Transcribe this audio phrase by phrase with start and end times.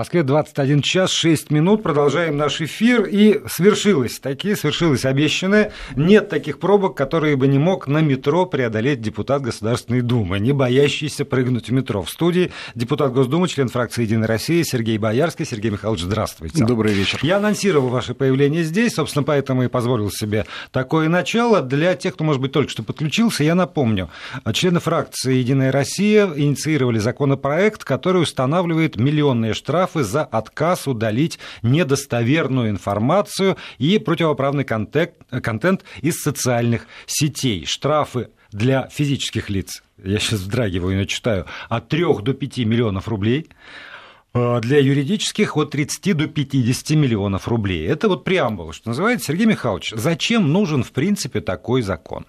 [0.00, 1.82] Москве 21 час 6 минут.
[1.82, 3.04] Продолжаем наш эфир.
[3.04, 5.72] И свершилось такие, свершилось обещанное.
[5.94, 11.26] Нет таких пробок, которые бы не мог на метро преодолеть депутат Государственной Думы, не боящийся
[11.26, 12.02] прыгнуть в метро.
[12.02, 15.44] В студии депутат Госдумы, член фракции «Единая Россия» Сергей Боярский.
[15.44, 16.64] Сергей Михайлович, здравствуйте.
[16.64, 17.18] Добрый вечер.
[17.20, 21.60] Я анонсировал ваше появление здесь, собственно, поэтому и позволил себе такое начало.
[21.60, 24.08] Для тех, кто, может быть, только что подключился, я напомню.
[24.54, 32.70] Члены фракции «Единая Россия» инициировали законопроект, который устанавливает миллионные штрафы штрафы за отказ удалить недостоверную
[32.70, 37.64] информацию и противоправный контент, контент из социальных сетей.
[37.66, 43.48] Штрафы для физических лиц, я сейчас вздрагиваю, но читаю, от 3 до 5 миллионов рублей,
[44.32, 47.86] а для юридических от 30 до 50 миллионов рублей.
[47.86, 49.26] Это вот преамбула, что называется.
[49.26, 52.26] Сергей Михайлович, зачем нужен, в принципе, такой закон?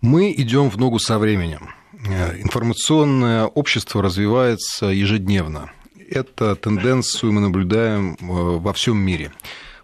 [0.00, 1.70] Мы идем в ногу со временем.
[2.08, 5.70] Э, информационное общество развивается ежедневно
[6.10, 9.32] эту тенденцию мы наблюдаем э, во всем мире.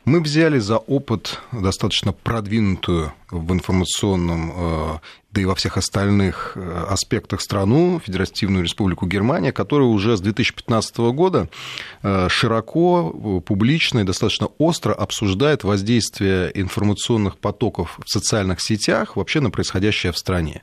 [0.05, 4.99] Мы взяли за опыт достаточно продвинутую в информационном, э,
[5.33, 10.99] да и во всех остальных э, аспектах страну, Федеративную Республику Германия, которая уже с 2015
[10.99, 11.49] года
[12.29, 20.13] широко, публично и достаточно остро обсуждает воздействие информационных потоков в социальных сетях вообще на происходящее
[20.13, 20.63] в стране.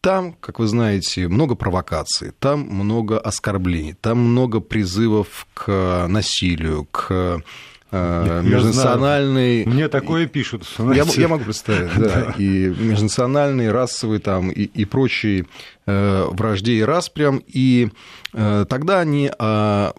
[0.00, 7.42] Там, как вы знаете, много провокаций, там много оскорблений, там много призывов к насилию, к
[7.90, 9.64] э, межнациональной...
[9.66, 10.64] Мне такое пишут.
[10.78, 12.34] Я, я могу представить, да.
[12.38, 15.46] И межнациональный, расовый там, и, и прочие
[15.86, 17.42] э, вражде и распрям.
[17.46, 17.88] И
[18.32, 19.90] э, тогда они э,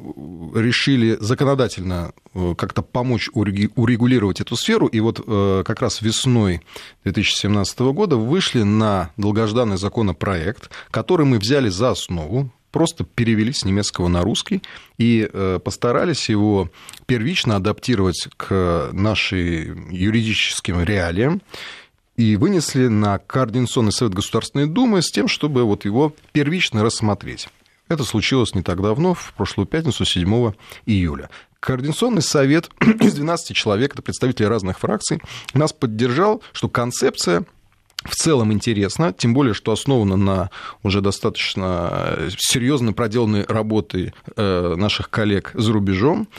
[0.56, 4.88] решили законодательно э, как-то помочь урегулировать эту сферу.
[4.88, 6.62] И вот э, как раз весной
[7.06, 14.08] 2017 года вышли на долгожданный законопроект, который мы взяли за основу, просто перевели с немецкого
[14.08, 14.62] на русский
[14.98, 16.70] и э, постарались его
[17.06, 21.42] первично адаптировать к нашим юридическим реалиям
[22.16, 27.48] и вынесли на Координационный совет Государственной Думы с тем, чтобы вот его первично рассмотреть.
[27.88, 30.52] Это случилось не так давно, в прошлую пятницу, 7
[30.86, 31.30] июля.
[31.60, 32.70] Координационный совет
[33.02, 35.22] из 12 человек, это представители разных фракций,
[35.54, 37.46] нас поддержал, что концепция
[38.06, 40.50] в целом интересно, тем более, что основано на
[40.84, 46.30] уже достаточно серьезно проделанной работы э, наших коллег за рубежом.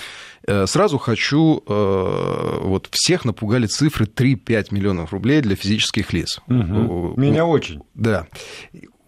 [0.47, 6.41] Э, сразу хочу, э, вот всех напугали цифры 3-5 миллионов рублей для физических лиц.
[6.47, 7.15] Угу.
[7.17, 7.83] Меня очень.
[7.95, 8.27] Да.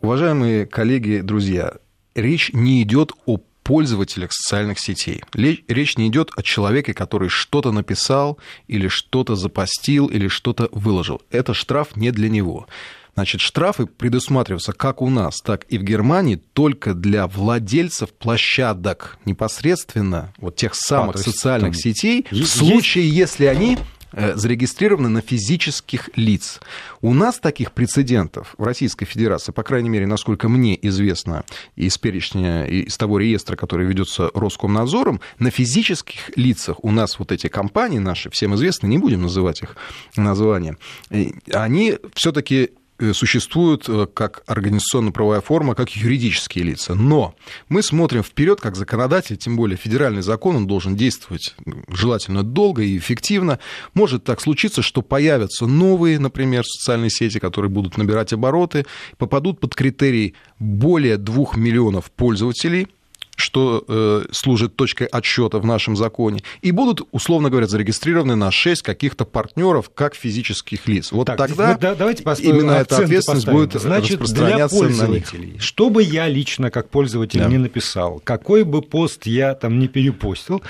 [0.02, 1.74] Уважаемые коллеги, друзья,
[2.14, 5.22] речь не идет о пользователях социальных сетей.
[5.34, 11.22] Речь не идет о человеке, который что-то написал или что-то запостил или что-то выложил.
[11.30, 12.66] Это штраф не для него.
[13.14, 20.32] Значит, штрафы предусматриваются как у нас, так и в Германии только для владельцев площадок непосредственно
[20.38, 23.76] вот тех самых а, социальных сетей, в случае, если они
[24.12, 26.60] зарегистрированы на физических лиц.
[27.00, 31.44] У нас таких прецедентов в Российской Федерации, по крайней мере, насколько мне известно
[31.76, 37.48] из перечня, из того реестра, который ведется Роскомнадзором, на физических лицах у нас вот эти
[37.48, 39.76] компании наши, всем известны, не будем называть их
[40.16, 40.76] названия,
[41.10, 42.68] э, они все-таки Э,
[43.12, 46.94] существуют э, как организационно-правовая форма, как юридические лица.
[46.94, 47.34] Но
[47.68, 51.54] мы смотрим вперед как законодатель, тем более федеральный закон, он должен действовать
[51.88, 53.58] желательно долго и эффективно.
[53.94, 58.86] Может так случиться, что появятся новые, например, социальные сети, которые будут набирать обороты,
[59.18, 62.88] попадут под критерий более двух миллионов пользователей–
[63.36, 68.82] что э, служит точкой отсчета в нашем законе, и будут, условно говоря, зарегистрированы на 6
[68.82, 71.12] каких-то партнеров как физических лиц.
[71.12, 73.68] Вот так, тогда да, давайте именно эта ответственность поставим.
[73.68, 75.62] будет Значит, распространяться для пользователей, на них.
[75.62, 77.48] Что бы я лично как пользователь да.
[77.48, 80.62] не написал, какой бы пост я там не перепостил,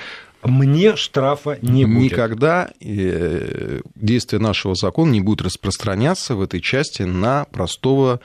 [0.42, 2.12] мне штрафа не будет.
[2.12, 8.20] Никогда э, действие нашего закона не будет распространяться в этой части на простого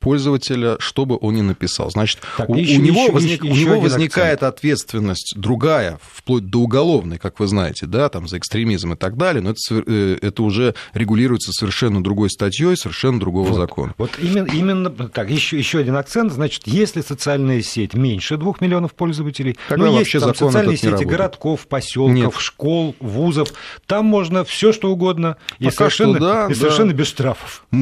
[0.00, 1.90] пользователя, что бы он ни написал.
[1.90, 4.54] Значит, так, у, еще, у него, еще, возник, еще, у него возникает акцент.
[4.54, 9.42] ответственность другая, вплоть до уголовной, как вы знаете, да, там за экстремизм и так далее,
[9.42, 13.94] но это, э, это уже регулируется совершенно другой статьей, совершенно другого вот, закона.
[13.98, 18.94] Вот именно, именно так, еще, еще один акцент, значит, если социальная сеть меньше двух миллионов
[18.94, 22.34] пользователей, Тогда ну, есть там социальные сети городков, поселков, Нет.
[22.38, 23.52] школ, вузов,
[23.86, 26.96] там можно все что угодно, и совершенно, что, да, и совершенно да.
[26.96, 27.64] без штрафов.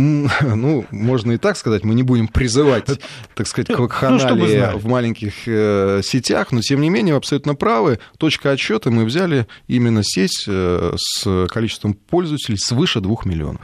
[0.56, 2.87] Ну, можно и так сказать, мы не будем призывать,
[3.35, 7.55] так сказать, к вакханалии ну, в маленьких э, сетях, но тем не менее вы абсолютно
[7.55, 7.99] правы.
[8.19, 13.62] Точка отсчета мы взяли именно сеть э, с количеством пользователей свыше двух миллионов.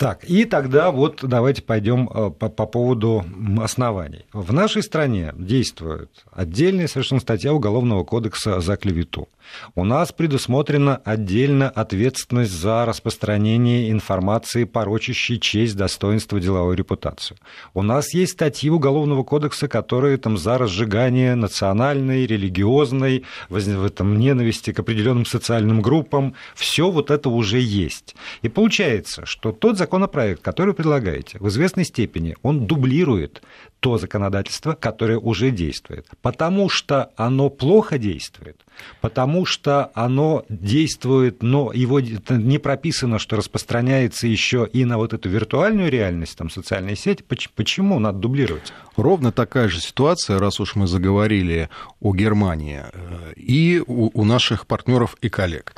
[0.00, 3.22] Так, и тогда вот давайте пойдем э, по, по поводу
[3.60, 4.24] оснований.
[4.32, 9.28] В нашей стране действует отдельная совершенно статья Уголовного кодекса за клевету.
[9.74, 17.36] У нас предусмотрена отдельно ответственность за распространение информации, порочащей честь, достоинство, деловую репутацию.
[17.74, 24.72] У нас есть статьи Уголовного кодекса, которые там за разжигание национальной, религиозной, в этом ненависти
[24.72, 26.34] к определенным социальным группам.
[26.54, 28.14] Все вот это уже есть.
[28.42, 33.42] И получается, что тот законопроект, который вы предлагаете, в известной степени он дублирует
[33.80, 36.06] то законодательство, которое уже действует.
[36.22, 38.60] Потому что оно плохо действует,
[39.00, 45.28] потому что оно действует, но его не прописано, что распространяется еще и на вот эту
[45.28, 47.24] виртуальную реальность, там, социальные сети.
[47.56, 48.72] Почему надо дублировать?
[48.96, 51.68] Ровно такая же ситуация, раз уж мы заговорили
[52.00, 55.74] о Германии, э, и у наших партнеров и коллег.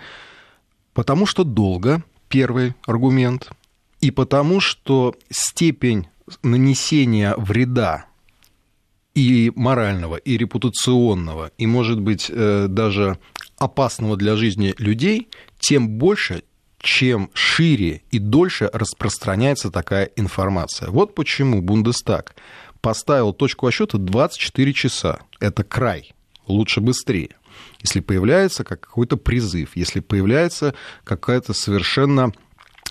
[0.92, 3.50] Потому что долго, первый аргумент,
[4.02, 6.08] и потому что степень
[6.42, 8.06] нанесения вреда
[9.14, 13.18] и морального, и репутационного, и, может быть, э, даже
[13.58, 15.28] опасного для жизни людей,
[15.60, 16.42] тем больше,
[16.80, 20.90] чем шире и дольше распространяется такая информация.
[20.90, 22.34] Вот почему Бундестаг
[22.80, 25.20] поставил точку отсчета 24 часа.
[25.38, 26.12] Это край.
[26.48, 27.36] Лучше быстрее.
[27.80, 30.74] Если появляется какой-то призыв, если появляется
[31.04, 32.32] какая-то совершенно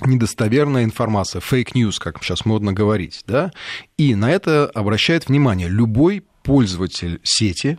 [0.05, 3.51] недостоверная информация, fake news, как сейчас модно говорить, да,
[3.97, 7.77] и на это обращает внимание любой пользователь сети,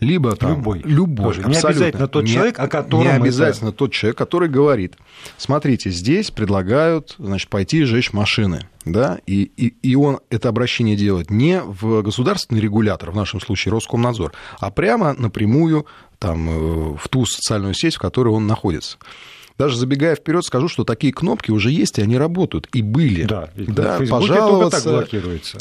[0.00, 1.48] либо там, любой, любой Тоже.
[1.48, 3.78] не обязательно тот не, человек, о котором не обязательно это...
[3.78, 4.96] тот человек, который говорит,
[5.36, 11.30] смотрите, здесь предлагают, значит, пойти сжечь машины, да, и, и, и он это обращение делает
[11.30, 15.86] не в государственный регулятор, в нашем случае Роскомнадзор, а прямо напрямую
[16.18, 18.98] там, э, в ту социальную сеть, в которой он находится.
[19.56, 23.22] Даже забегая вперед, скажу, что такие кнопки уже есть, и они работают, и были.
[23.24, 25.14] Да, да пожаловаться, так.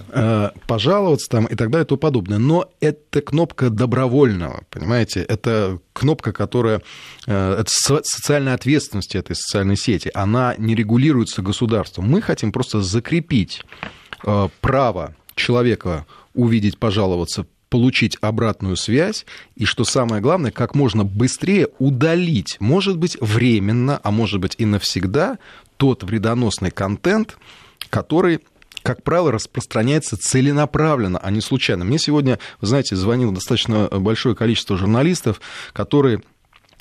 [0.10, 2.40] Э, пожаловаться там и так далее и тому подобное.
[2.40, 5.22] Но это кнопка добровольного, понимаете?
[5.22, 6.82] Это кнопка, которая...
[7.28, 10.10] Э, это социальная ответственность этой социальной сети.
[10.16, 12.10] Она не регулируется государством.
[12.10, 13.62] Мы хотим просто закрепить
[14.26, 19.26] э, право человека увидеть, пожаловаться, получить обратную связь
[19.56, 24.66] и, что самое главное, как можно быстрее удалить, может быть, временно, а может быть и
[24.66, 25.40] навсегда,
[25.78, 27.36] тот вредоносный контент,
[27.90, 28.42] который
[28.84, 31.84] как правило, распространяется целенаправленно, а не случайно.
[31.84, 35.42] Мне сегодня, вы знаете, звонило достаточно большое количество журналистов,
[35.72, 36.22] которые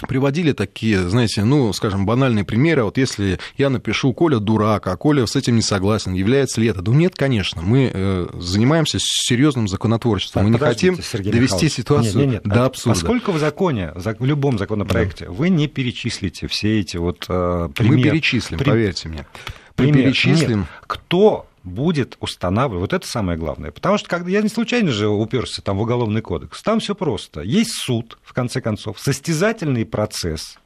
[0.06, 2.84] приводили такие, знаете, ну, скажем, банальные примеры.
[2.84, 6.82] Вот если я напишу «Коля дурак», а Коля с этим не согласен, является ли это?
[6.82, 7.62] Да нет, конечно.
[7.62, 10.42] Мы э, занимаемся серьезным законотворчеством.
[10.42, 11.72] Так, мы не хотим Сергей довести Михайлович.
[11.72, 12.54] ситуацию нет, нет, нет.
[12.54, 13.00] до абсурда.
[13.00, 15.30] Поскольку в законе, в любом законопроекте, да.
[15.30, 17.96] вы не перечислите все эти вот э, примеры.
[17.96, 18.70] Мы перечислим, При...
[18.70, 19.26] поверьте мне.
[19.78, 20.60] Мы перечислим.
[20.60, 20.68] Нет.
[20.86, 22.80] Кто будет устанавливать.
[22.80, 23.70] Вот это самое главное.
[23.70, 26.62] Потому что когда я не случайно же уперся там в уголовный кодекс.
[26.62, 27.42] Там все просто.
[27.42, 30.58] Есть суд, в конце концов, состязательный процесс.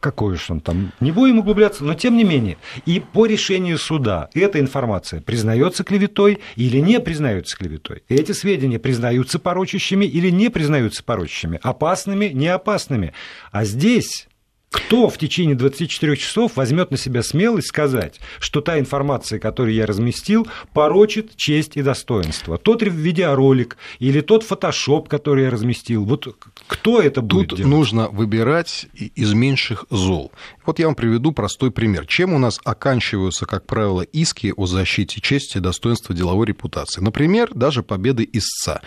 [0.00, 2.58] Какой уж он там, не будем углубляться, но тем не менее.
[2.84, 8.02] И по решению суда эта информация признается клеветой или не признается клеветой.
[8.10, 13.14] Эти сведения признаются порочащими или не признаются порочащими, опасными, не опасными.
[13.50, 14.28] А здесь
[14.74, 19.86] кто в течение 24 часов возьмет на себя смелость сказать, что та информация, которую я
[19.86, 22.58] разместил, порочит честь и достоинство?
[22.58, 26.36] Тот видеоролик или тот фотошоп, который я разместил, вот
[26.66, 27.70] кто это будет Тут делать?
[27.72, 30.32] нужно выбирать из меньших зол.
[30.66, 32.06] Вот я вам приведу простой пример.
[32.06, 37.00] Чем у нас оканчиваются, как правило, иски о защите чести, достоинства деловой репутации?
[37.00, 38.80] Например, даже победы истца.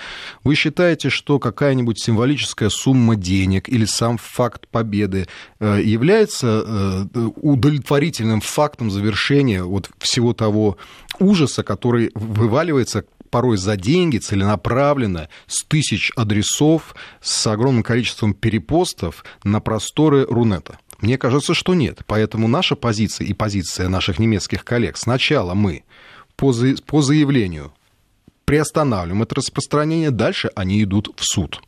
[0.44, 5.28] Вы считаете, что какая-нибудь символическая сумма денег или сам факт победы
[5.60, 10.78] э, является э, удовлетворительным фактом завершения вот всего того
[11.20, 19.60] ужаса, который вываливается порой за деньги, целенаправленно, с тысяч адресов, с огромным количеством перепостов на
[19.60, 20.80] просторы Рунета.
[21.00, 22.02] Мне кажется, что нет.
[22.08, 25.84] Поэтому наша позиция и позиция наших немецких коллег, сначала мы
[26.36, 26.54] по,
[26.86, 27.74] по заявлению
[28.46, 31.62] приостанавливаем это распространение, дальше они идут в суд.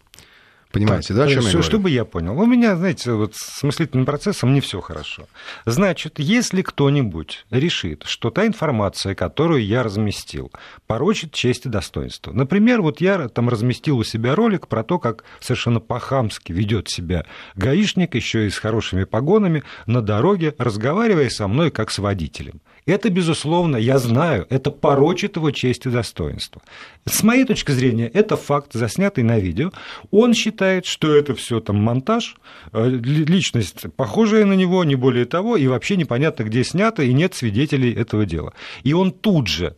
[0.72, 1.64] Понимаете, да, о чем я говорю?
[1.64, 2.40] Чтобы я понял.
[2.40, 5.28] У меня, знаете, вот с мыслительным процессом не все хорошо.
[5.66, 10.52] Значит, если кто-нибудь решит, что та информация, которую я разместил,
[10.86, 12.34] порочит честь и достоинство.
[12.34, 17.26] Например, вот я там разместил у себя ролик про то, как совершенно по-хамски ведет себя
[17.56, 22.62] гаишник, еще и с хорошими погонами, на дороге, разговаривая со мной как с водителем.
[22.90, 26.60] Это, безусловно, я знаю, это порочит его честь и достоинство.
[27.06, 29.72] С моей точки зрения, это факт, заснятый на видео.
[30.10, 32.36] Он считает, что это все там монтаж,
[32.74, 37.36] э, личность похожая на него, не более того, и вообще непонятно, где снято, и нет
[37.36, 38.54] свидетелей этого дела.
[38.82, 39.76] И он тут же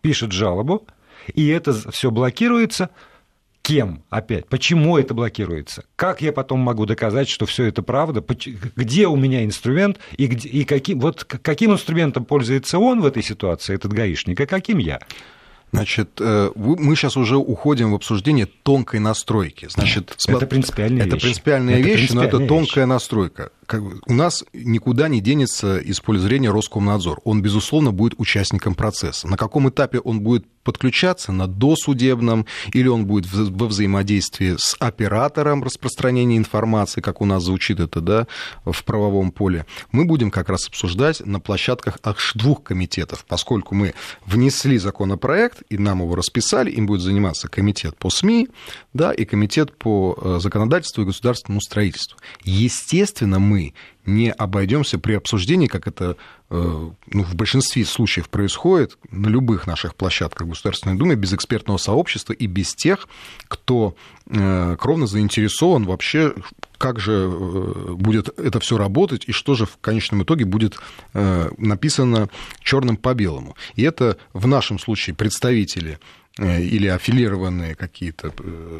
[0.00, 0.88] пишет жалобу,
[1.32, 2.90] и это все блокируется
[3.70, 4.46] кем опять?
[4.48, 5.84] Почему это блокируется?
[5.96, 8.24] Как я потом могу доказать, что все это правда?
[8.76, 13.22] Где у меня инструмент и, где, и каким, вот каким инструментом пользуется он в этой
[13.22, 14.98] ситуации, этот гаишник, а каким я?
[15.72, 19.68] Значит, э, мы сейчас уже уходим в обсуждение тонкой настройки.
[19.70, 21.22] Значит, это принципиальная это вещь.
[21.22, 22.92] Принципиальная это вещь, принципиальная но это тонкая вещь.
[24.06, 27.20] У нас никуда не денется из поля зрения Роскомнадзор.
[27.24, 29.28] Он, безусловно, будет участником процесса.
[29.28, 35.62] На каком этапе он будет подключаться, на досудебном, или он будет во взаимодействии с оператором
[35.62, 38.26] распространения информации, как у нас звучит это да,
[38.64, 43.94] в правовом поле, мы будем как раз обсуждать на площадках аж двух комитетов, поскольку мы
[44.26, 48.48] внесли законопроект, и нам его расписали, им будет заниматься комитет по СМИ
[48.92, 52.18] да, и комитет по э, законодательству и государственному строительству.
[52.44, 53.59] Естественно, мы
[54.06, 56.16] не обойдемся при обсуждении, как это
[56.50, 62.32] э, ну, в большинстве случаев происходит на любых наших площадках Государственной Думы, без экспертного сообщества
[62.32, 63.08] и без тех,
[63.48, 63.94] кто
[64.26, 66.34] э, кровно заинтересован вообще,
[66.78, 70.78] как же э, будет это все работать и что же в конечном итоге будет
[71.12, 72.28] написано
[72.62, 73.56] черным по белому.
[73.76, 75.98] И это в нашем случае представители
[76.38, 78.32] или аффилированные какие-то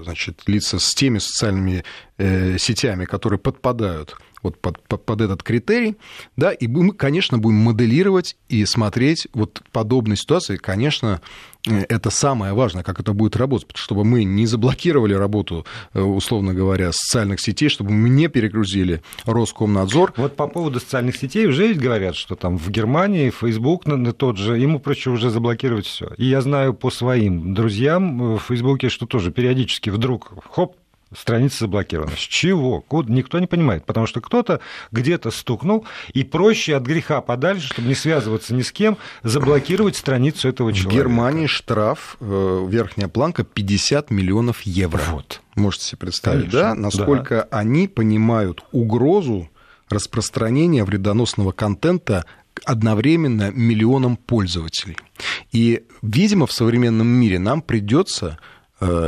[0.03, 1.85] значит, лица с теми социальными
[2.19, 5.97] сетями, которые подпадают вот под, под, под этот критерий,
[6.37, 11.21] да, и мы, конечно, будем моделировать и смотреть вот подобные ситуации, конечно,
[11.69, 16.55] э, это самое важное, как это будет работать, чтобы мы не заблокировали работу, э, условно
[16.55, 20.15] говоря, социальных сетей, чтобы мы не перегрузили Роскомнадзор.
[20.17, 23.85] Вот по поводу социальных сетей уже ведь говорят, что там в Германии Facebook
[24.17, 26.11] тот же, ему проще уже заблокировать все.
[26.17, 30.77] И я знаю по своим друзьям в Фейсбуке, что тоже периодически вдруг, хоп,
[31.15, 32.13] страница заблокирована.
[32.13, 32.85] С чего?
[33.09, 34.61] Никто не понимает, потому что кто-то
[34.93, 40.49] где-то стукнул, и проще от греха подальше, чтобы не связываться ни с кем, заблокировать страницу
[40.49, 40.95] этого человека.
[40.95, 45.03] В Германии штраф, э, верхняя планка 50 миллионов евро.
[45.11, 45.41] Вот.
[45.57, 46.75] Можете себе представить, Конечно, да?
[46.75, 47.59] Насколько да.
[47.59, 49.49] они понимают угрозу
[49.89, 52.25] распространения вредоносного контента
[52.65, 54.97] одновременно миллионам пользователей.
[55.51, 58.39] И, видимо, в современном мире нам придется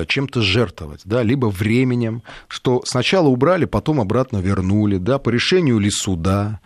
[0.06, 5.90] чем-то жертвовать, да, либо временем, что сначала убрали, потом обратно вернули, да, по решению ли
[5.90, 6.60] суда,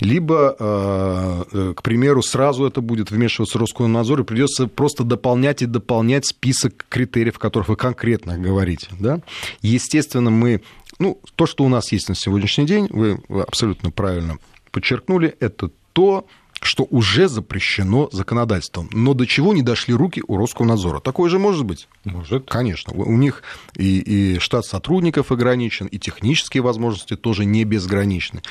[0.00, 5.66] либо, э, э, к примеру, сразу это будет вмешиваться Роскомнадзор, и придется просто дополнять и
[5.66, 9.20] дополнять список критериев, о которых вы конкретно говорите, да.
[9.62, 10.62] Естественно, мы,
[10.98, 14.38] ну, то, что у нас есть на сегодняшний день, вы абсолютно правильно
[14.70, 16.26] подчеркнули, это то,
[16.60, 18.88] что уже запрещено законодательством.
[18.92, 21.00] Но до чего не дошли руки у Роскомнадзора?
[21.00, 21.88] Такое же может быть?
[22.04, 22.48] Может.
[22.48, 22.92] Конечно.
[22.92, 23.42] У них
[23.76, 28.42] и, и штат сотрудников ограничен, и технические возможности тоже не безграничны.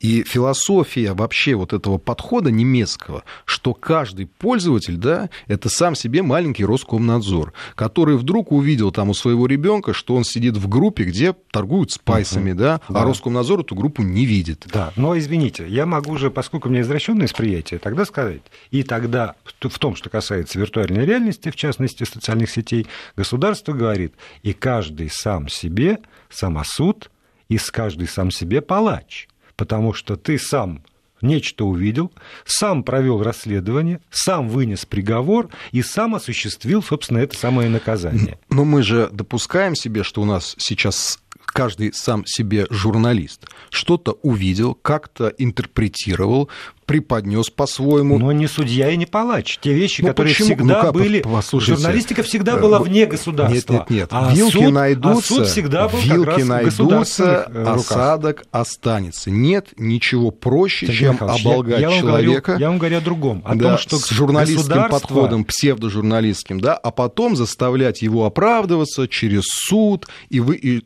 [0.00, 6.64] И философия вообще вот этого подхода немецкого, что каждый пользователь, да, это сам себе маленький
[6.64, 11.92] Роскомнадзор, который вдруг увидел там у своего ребенка, что он сидит в группе, где торгуют
[11.92, 12.54] спайсами, uh-huh.
[12.54, 13.04] да, а да.
[13.04, 14.66] Роскомнадзор эту группу не видит.
[14.72, 18.42] Да, но извините, я могу же, поскольку у меня извращенное восприятие, восприятие, тогда сказать.
[18.70, 24.52] И тогда в том, что касается виртуальной реальности, в частности, социальных сетей, государство говорит, и
[24.52, 25.98] каждый сам себе
[26.30, 27.10] самосуд,
[27.48, 29.28] и каждый сам себе палач.
[29.56, 30.82] Потому что ты сам
[31.20, 32.12] нечто увидел,
[32.44, 38.38] сам провел расследование, сам вынес приговор и сам осуществил, собственно, это самое наказание.
[38.48, 41.18] Но мы же допускаем себе, что у нас сейчас
[41.52, 43.46] каждый сам себе журналист.
[43.70, 46.48] Что-то увидел, как-то интерпретировал,
[46.90, 48.18] преподнес по-своему.
[48.18, 49.60] Но не судья и не палач.
[49.60, 50.56] Те вещи, ну, которые почему?
[50.56, 51.22] всегда ну, были...
[51.22, 51.80] Послушайте.
[51.80, 53.54] Журналистика всегда была э, вне государства.
[53.54, 54.08] Нет, нет, нет.
[54.10, 59.30] А вилки суд, найдутся, а суд всегда был вилки найдутся, осадок останется.
[59.30, 62.42] Нет ничего проще, Сергей чем Михайлович, оболгать я, я человека.
[62.42, 63.42] Говорю, я вам говорю о другом.
[63.44, 64.98] О да, том, что с журналистским государство...
[64.98, 70.82] подходом, псевдожурналистским, да, а потом заставлять его оправдываться через суд и, вы, и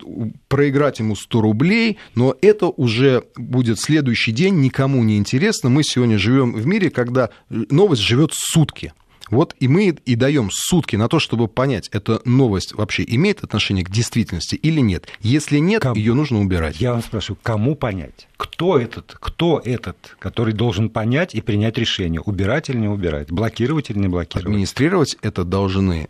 [0.48, 5.70] проиграть ему 100 рублей, но это уже будет следующий день, никому не интересно.
[5.70, 8.92] Мы сегодня живем в мире, когда новость живет сутки.
[9.30, 13.84] Вот и мы и даем сутки на то, чтобы понять, эта новость вообще имеет отношение
[13.84, 15.08] к действительности или нет.
[15.20, 15.94] Если нет, кому?
[15.94, 16.78] ее нужно убирать.
[16.78, 18.28] Я вам спрашиваю, кому понять?
[18.36, 23.88] Кто этот, кто этот, который должен понять и принять решение, убирать или не убирать, блокировать
[23.88, 24.46] или не блокировать?
[24.46, 26.08] Администрировать это должны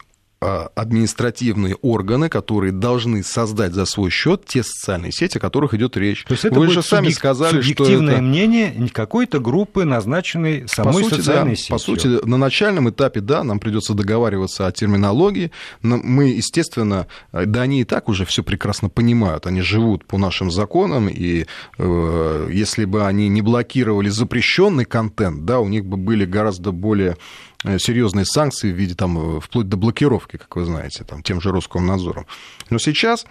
[0.74, 6.24] административные органы, которые должны создать за свой счет те социальные сети, о которых идет речь.
[6.24, 8.22] То есть это Вы же сами сказали, что это...
[8.22, 11.74] мнение какой-то группы, назначенной самой по сути, социальной да, сетью.
[11.74, 15.50] По сути, на начальном этапе, да, нам придется договариваться о терминологии.
[15.82, 19.46] Но мы, естественно, да, они и так уже все прекрасно понимают.
[19.46, 21.46] Они живут по нашим законам, и
[21.78, 27.14] э, если бы они не блокировали запрещенный контент, да, у них бы были гораздо более
[27.14, 27.16] Э,
[27.64, 31.50] серьезные санкции в виде там, э, вплоть до блокировки, как вы знаете, там, тем же
[31.50, 32.26] Роскомнадзором.
[32.70, 33.26] Но сейчас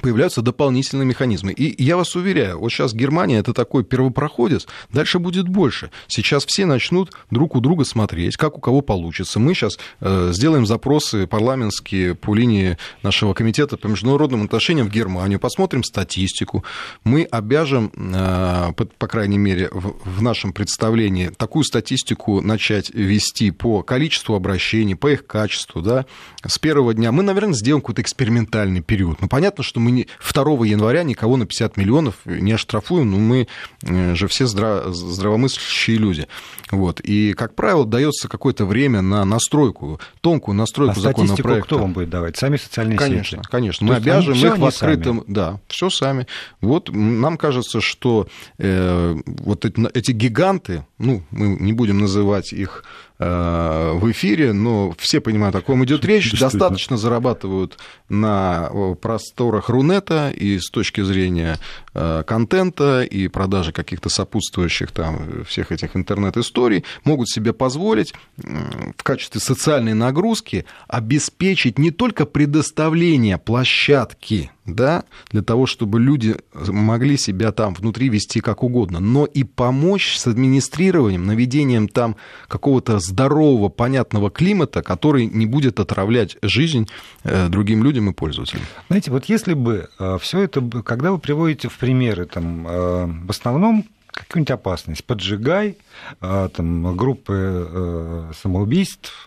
[0.00, 1.52] появляются дополнительные механизмы.
[1.52, 5.90] И я вас уверяю, вот сейчас Германия это такой первопроходец, дальше будет больше.
[6.08, 9.38] Сейчас все начнут друг у друга смотреть, как у кого получится.
[9.38, 15.38] Мы сейчас э, сделаем запросы парламентские по линии нашего комитета по международным отношениям в Германию,
[15.38, 16.64] посмотрим статистику.
[17.04, 23.50] Мы обяжем, э, по, по крайней мере, в, в нашем представлении такую статистику начать вести
[23.50, 25.82] по количеству обращений, по их качеству.
[25.82, 26.06] Да?
[26.46, 29.20] С первого дня мы, наверное, сделаем какой-то экспериментальный период.
[29.20, 33.48] Ну, понятно, что мы не, 2 января никого на 50 миллионов не оштрафуем, но мы
[33.82, 36.26] э, же все здраво, здравомыслящие люди.
[36.70, 37.00] Вот.
[37.00, 41.66] И, как правило, дается какое-то время на настройку, тонкую настройку а законопроекта.
[41.66, 42.36] кто вам будет давать?
[42.36, 43.48] Сами социальные конечно, сети?
[43.50, 45.20] Конечно, мы обяжем их в открытом...
[45.20, 45.34] Сами.
[45.34, 46.26] Да, все сами.
[46.60, 48.26] Вот нам кажется, что
[48.58, 52.84] э, вот эти, эти гиганты, ну, мы не будем называть их
[53.16, 58.68] Э, в эфире, но все понимают, о ком идет речь, достаточно зарабатывают на
[59.00, 61.60] просторах Рунета и с точки зрения
[61.94, 69.40] э, контента и продажи каких-то сопутствующих там всех этих интернет-историй, могут себе позволить в качестве
[69.40, 77.74] социальной нагрузки обеспечить не только предоставление площадки да, для того, чтобы люди могли себя там
[77.74, 82.16] внутри вести как угодно, но и помочь с администрированием, наведением там
[82.48, 86.88] какого-то здорового, понятного климата, который не будет отравлять жизнь
[87.24, 88.64] э, другим людям и пользователям.
[88.88, 93.30] Знаете, вот если бы э, все это, когда вы приводите в примеры, там, э, в
[93.30, 95.76] основном какую-нибудь опасность, поджигай,
[96.20, 99.26] там, группы самоубийств,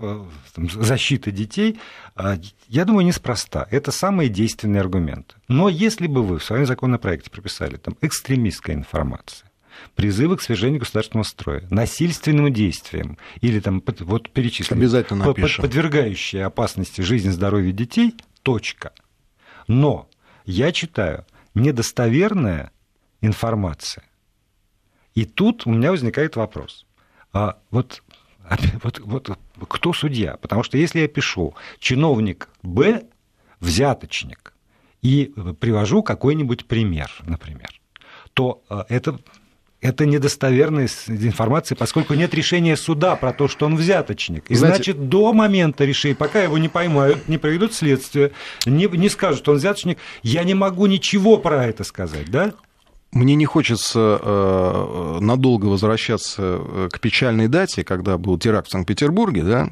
[0.56, 1.78] там, защита детей,
[2.70, 3.68] я думаю, неспроста.
[3.70, 5.36] Это самые действенные аргументы.
[5.50, 9.47] Но если бы вы в своем законопроекте прописали там, экстремистская информация,
[9.96, 15.62] призывы к свержению государственного строя, насильственным действиям или там вот перечислим, Обязательно напишем.
[15.64, 18.94] подвергающие опасности жизни и здоровья детей, точка.
[19.68, 20.10] Но
[20.46, 22.72] я читаю недостоверная
[23.22, 24.04] информация
[25.18, 26.86] и тут у меня возникает вопрос.
[27.34, 28.04] А вот,
[28.84, 30.38] вот, вот кто судья?
[30.38, 33.02] Потому что если я пишу чиновник Б,
[33.60, 34.54] взяточник,
[35.02, 37.82] и привожу какой-нибудь пример, например,
[38.36, 39.20] то а, это
[39.82, 44.46] это недостоверная информация, поскольку нет решения суда про то, что он взяточник.
[44.50, 48.32] И Знаете, значит, до момента решения, пока его не поймают, не проведут следствие,
[48.66, 52.54] не, не скажут, что он взяточник, я не могу ничего про это сказать, да?
[53.12, 59.44] Мне не хочется э, надолго возвращаться э, к печальной дате, когда был теракт в Санкт-Петербурге,
[59.44, 59.70] да,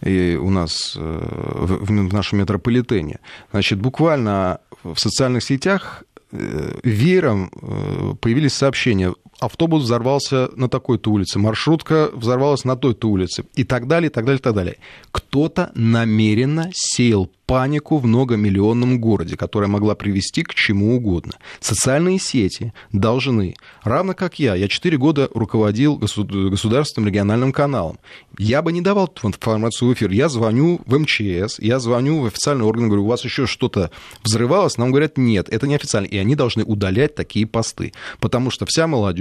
[0.00, 3.18] и у нас э, в, в нашем метрополитене.
[3.50, 11.38] Значит, буквально в социальных сетях э, веером э, появились сообщения автобус взорвался на такой-то улице,
[11.38, 14.76] маршрутка взорвалась на той-то улице и так далее, и так далее, и так далее.
[15.12, 21.32] Кто-то намеренно сеял панику в многомиллионном городе, которая могла привести к чему угодно.
[21.58, 27.98] Социальные сети должны, равно как я, я 4 года руководил государственным региональным каналом,
[28.38, 30.12] я бы не давал эту информацию в эфир.
[30.12, 33.90] Я звоню в МЧС, я звоню в официальный орган, говорю, у вас еще что-то
[34.22, 34.78] взрывалось?
[34.78, 36.06] Нам говорят, нет, это не официально.
[36.06, 39.20] И они должны удалять такие посты, потому что вся молодежь,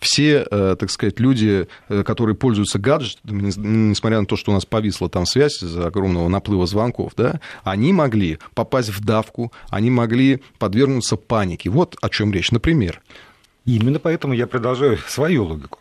[0.00, 4.64] все, э, так сказать, люди, э, которые пользуются гаджетами, несмотря на то, что у нас
[4.64, 10.42] повисла там связь из-за огромного наплыва звонков, да, они могли попасть в давку, они могли
[10.58, 11.70] подвергнуться панике.
[11.70, 12.50] Вот о чем речь.
[12.50, 13.00] Например.
[13.66, 15.78] Именно поэтому я продолжаю свою логику.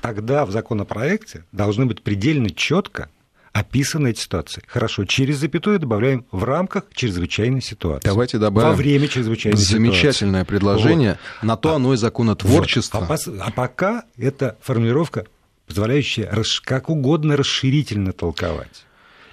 [0.00, 3.08] Тогда в законопроекте должны быть предельно четко
[3.52, 4.62] описаны эти ситуации.
[4.66, 8.08] Хорошо, через запятую добавляем в рамках чрезвычайной ситуации.
[8.08, 8.70] Давайте добавим.
[8.70, 10.48] Во время чрезвычайной Замечательное ситуации.
[10.48, 11.18] предложение.
[11.40, 11.46] Вот.
[11.46, 13.00] На то а, оно и законотворчество.
[13.00, 13.28] Вот.
[13.28, 15.26] А, а пока это формулировка,
[15.66, 16.32] позволяющая
[16.64, 18.84] как угодно расширительно толковать.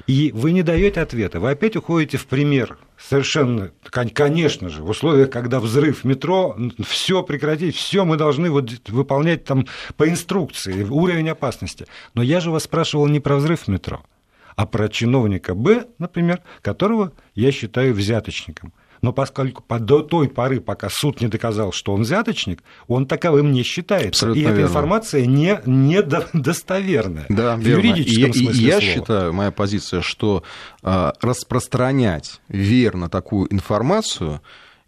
[0.07, 1.39] И вы не даете ответа.
[1.39, 2.77] Вы опять уходите в пример.
[2.97, 3.71] Совершенно,
[4.13, 9.65] конечно же, в условиях, когда взрыв метро, все прекратить, все мы должны вот выполнять там
[9.97, 11.87] по инструкции, уровень опасности.
[12.13, 14.03] Но я же вас спрашивал не про взрыв метро,
[14.55, 18.73] а про чиновника Б, например, которого я считаю взяточником.
[19.05, 23.61] Но поскольку до той поры, пока суд не доказал, что он взяточник, он таковым не
[23.61, 24.07] считается.
[24.25, 24.55] Абсолютно и верно.
[24.55, 26.01] эта информация не, не
[26.33, 27.27] достоверная.
[27.29, 27.85] Да, в верно.
[27.85, 28.93] юридическом и, смысле и я слова.
[28.95, 30.41] считаю, моя позиция, что
[30.81, 34.41] э, распространять верно такую информацию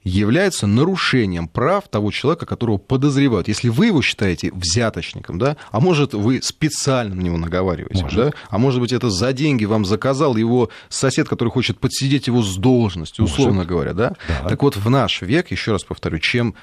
[0.08, 3.48] является нарушением прав того человека, которого подозревают.
[3.48, 8.18] Если вы его считаете взяточником, да, а может, вы специально на него наговариваете, может.
[8.18, 12.42] да, а может быть, это за деньги вам заказал его сосед, который хочет подсидеть его
[12.42, 13.70] с должностью, условно может.
[13.70, 14.16] говоря, да?
[14.28, 14.50] да.
[14.50, 16.56] Так вот, в наш век, еще раз повторю, чем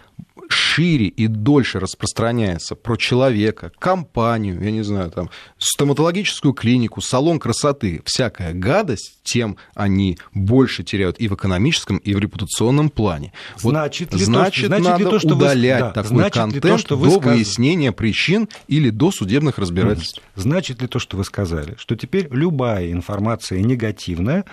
[0.74, 8.02] шире и дольше распространяется про человека, компанию, я не знаю, там, стоматологическую клинику, салон красоты,
[8.04, 13.32] всякая гадость, тем они больше теряют и в экономическом, и в репутационном плане.
[13.56, 16.34] Значит вот, ли значит, то, значит надо ли то, что удалять вы, да, такой значит
[16.34, 17.32] контент ли то, что вы до сказ...
[17.34, 20.20] выяснения причин или до судебных разбирательств.
[20.34, 24.44] Значит ли то, что вы сказали, что теперь любая информация негативная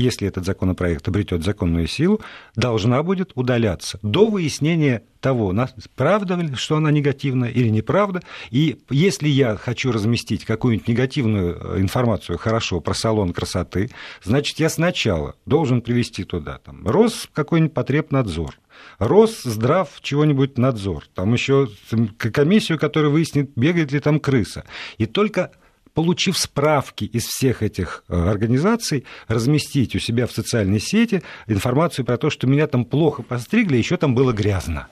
[0.00, 2.20] если этот законопроект обретет законную силу,
[2.56, 5.54] должна будет удаляться до выяснения того,
[5.96, 8.22] правда ли, что она негативная или неправда.
[8.50, 13.90] И если я хочу разместить какую-нибудь негативную э, информацию хорошо про салон красоты,
[14.22, 18.54] значит, я сначала должен привести туда там, Рос какой-нибудь потребнадзор,
[18.98, 21.68] Росздрав чего-нибудь надзор, там еще
[22.18, 24.64] комиссию, которая выяснит, бегает ли там крыса.
[24.98, 25.52] И только
[25.94, 32.16] получив справки из всех этих э, организаций, разместить у себя в социальной сети информацию про
[32.16, 34.88] то, что меня там плохо постригли, еще там было грязно.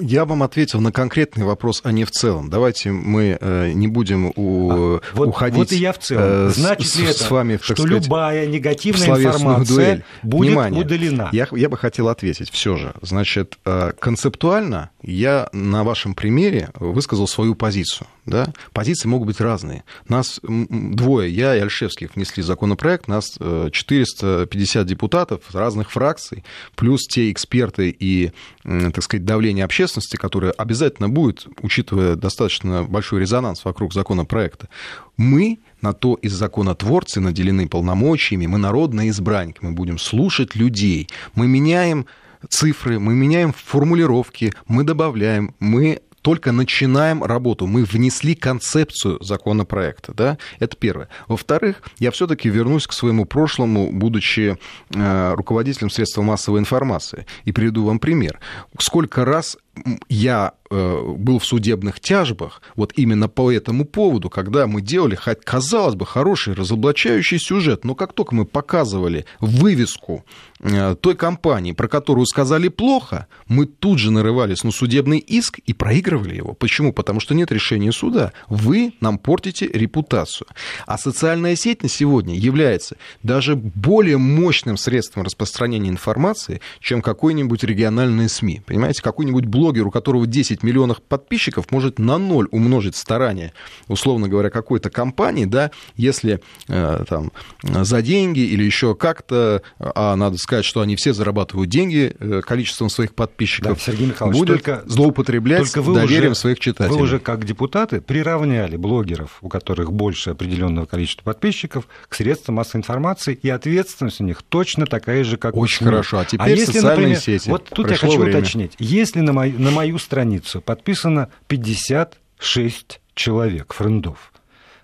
[0.00, 2.50] Я вам ответил на конкретный вопрос, а не в целом.
[2.50, 6.48] Давайте мы э, не будем у, а, вот, уходить вот и я в целом.
[6.48, 10.04] Э, Значит с, ли это, с вами, что сказать, любая негативная информация дуэль.
[10.24, 11.28] будет Внимание, удалена?
[11.30, 12.92] Я, я бы хотел ответить все же.
[13.02, 18.08] Значит, э, концептуально я на вашем примере высказал свою позицию.
[18.26, 18.52] Да?
[18.72, 19.84] Позиции могут быть разные.
[20.08, 26.42] Нас двое, я и Альшевский, внесли законопроект, нас 450 депутатов разных фракций,
[26.74, 28.32] плюс те эксперты и,
[28.64, 34.68] так сказать, давление общественности, общественности, которая обязательно будет, учитывая достаточно большой резонанс вокруг законопроекта,
[35.16, 41.46] мы на то из законотворцы наделены полномочиями, мы народные избранники, мы будем слушать людей, мы
[41.46, 42.06] меняем
[42.48, 47.66] цифры, мы меняем формулировки, мы добавляем, мы только начинаем работу.
[47.66, 50.14] Мы внесли концепцию законопроекта.
[50.14, 50.38] Да?
[50.58, 51.08] Это первое.
[51.28, 54.56] Во-вторых, я все-таки вернусь к своему прошлому, будучи
[54.94, 57.26] э, руководителем средств массовой информации.
[57.44, 58.40] И приведу вам пример.
[58.78, 59.58] Сколько раз
[60.08, 65.94] я э, был в судебных тяжбах вот именно по этому поводу, когда мы делали, казалось
[65.94, 70.24] бы, хороший разоблачающий сюжет, но как только мы показывали вывеску
[70.60, 75.72] э, той компании, про которую сказали плохо, мы тут же нарывались на судебный иск и
[75.72, 76.54] проигрывали его.
[76.54, 76.92] Почему?
[76.92, 78.32] Потому что нет решения суда.
[78.48, 80.46] Вы нам портите репутацию.
[80.86, 88.28] А социальная сеть на сегодня является даже более мощным средством распространения информации, чем какой-нибудь региональный
[88.28, 88.62] СМИ.
[88.66, 93.54] Понимаете, какой-нибудь блог блогер, у которого 10 миллионов подписчиков, может на ноль умножить старания,
[93.88, 100.36] условно говоря, какой-то компании, да, если э, там за деньги или еще как-то, а надо
[100.36, 104.82] сказать, что они все зарабатывают деньги э, количеством своих подписчиков, да, Сергей Михайлович, будет только,
[104.86, 106.98] злоупотреблять только вы доверием уже, своих читателей.
[106.98, 112.80] Вы уже как депутаты приравняли блогеров, у которых больше определенного количества подписчиков, к средствам массовой
[112.80, 116.18] информации, и ответственность у них точно такая же, как Очень у хорошо.
[116.18, 117.48] А теперь а если, социальные например, сети.
[117.48, 118.38] Вот тут Пришло я хочу время.
[118.38, 118.72] уточнить.
[118.78, 124.32] Если на, мой, на мою страницу подписано 56 человек, френдов,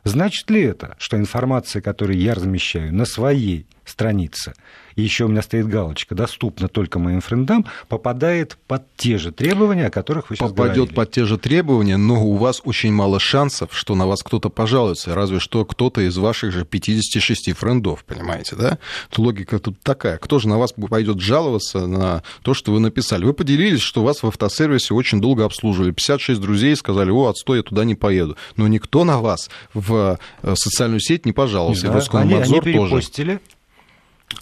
[0.04, 4.54] значит ли это, что информация, которую я размещаю на своей странице,
[4.96, 9.86] и еще у меня стоит галочка, доступна только моим френдам, попадает под те же требования,
[9.86, 10.94] о которых вы сейчас Попадет говорили.
[10.94, 15.14] под те же требования, но у вас очень мало шансов, что на вас кто-то пожалуется,
[15.14, 18.78] разве что кто-то из ваших же 56 френдов, понимаете, да?
[19.16, 20.16] Логика тут такая.
[20.16, 23.24] Кто же на вас пойдет жаловаться на то, что вы написали?
[23.24, 25.90] Вы поделились, что вас в автосервисе очень долго обслуживали.
[25.90, 28.36] 56 друзей сказали, о, отстой, я туда не поеду.
[28.56, 31.88] Но никто на вас в э, социальную сеть не пожаловался.
[31.88, 33.02] Да, и они, они тоже.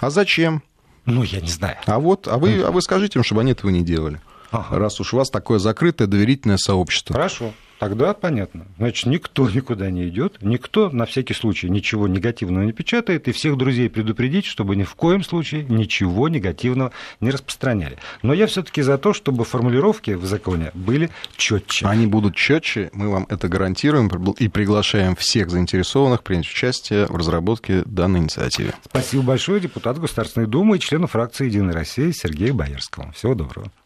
[0.01, 0.63] А зачем?
[1.07, 1.77] Ну, я не знаю.
[1.87, 4.21] А вот, а вы, а вы скажите им, чтобы они этого не делали.
[4.51, 4.79] Ага.
[4.79, 7.15] Раз уж у вас такое закрытое доверительное сообщество.
[7.15, 7.53] Хорошо.
[7.79, 8.67] Тогда понятно.
[8.77, 13.57] Значит, никто никуда не идет, никто на всякий случай ничего негативного не печатает, и всех
[13.57, 17.99] друзей предупредить, чтобы ни в коем случае ничего негативного не распространяли.
[18.23, 21.87] Но я все-таки за то, чтобы формулировки в законе были четче.
[21.87, 27.83] Они будут четче, мы вам это гарантируем и приглашаем всех заинтересованных принять участие в разработке
[27.85, 28.73] данной инициативы.
[28.87, 33.13] Спасибо большое депутату Государственной Думы и члену фракции «Единая Россия» Сергею Боярскому.
[33.13, 33.71] Всего доброго.